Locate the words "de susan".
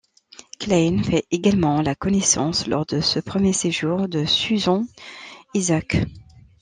4.09-4.83